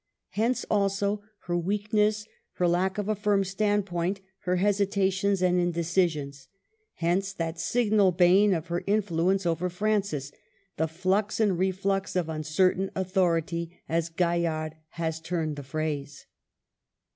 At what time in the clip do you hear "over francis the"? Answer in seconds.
9.45-10.87